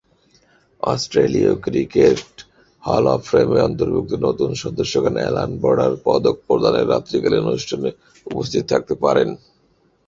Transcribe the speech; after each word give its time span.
অস্ট্রেলীয় 0.83 1.51
cricket 1.65 2.23
hall 2.83 3.05
of 3.15 3.21
ফেমে 3.29 3.59
অন্তর্ভুক্ত 3.61 4.11
নতুন 4.27 4.49
সদস্যগণ 4.63 5.15
অ্যালান 5.19 5.51
বর্ডার 5.61 5.93
পদক 6.05 6.35
প্রদানের 6.47 6.89
রাত্রিকালীন 6.89 7.43
অনুষ্ঠানে 7.43 7.89
উপস্থিত 8.27 8.63
থাকতে 8.67 8.93
পারেন। 9.03 9.29